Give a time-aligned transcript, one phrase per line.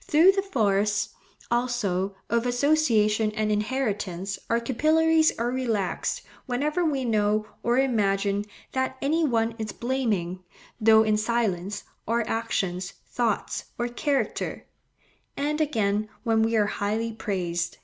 [0.00, 1.08] Through the force,
[1.50, 8.96] also, of association and inheritance our capillaries are relaxed, whenever we know, or imagine, that
[9.02, 10.44] any one is blaming,
[10.80, 14.66] though in silence, our actions, thoughts, or character;
[15.36, 17.78] and, again, when we are highly praised.